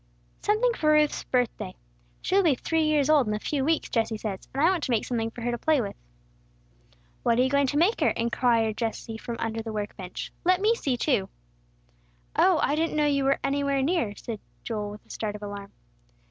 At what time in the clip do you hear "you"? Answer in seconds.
7.43-7.51, 13.05-13.25